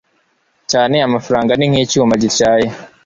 cyane 0.71 0.95
amafaranga 1.07 1.51
ni 1.57 1.65
nk 1.71 1.75
icyuma 1.83 2.13
gityaye 2.21 2.67